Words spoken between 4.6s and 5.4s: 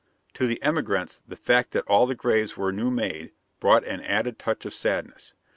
of sadness.